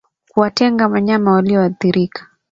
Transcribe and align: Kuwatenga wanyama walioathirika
Kuwatenga 0.31 0.87
wanyama 0.87 1.31
walioathirika 1.31 2.25